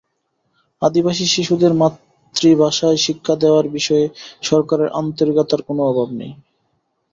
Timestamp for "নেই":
6.19-6.31